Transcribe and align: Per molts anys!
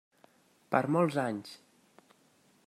Per 0.75 0.81
molts 0.95 1.19
anys! 1.25 1.53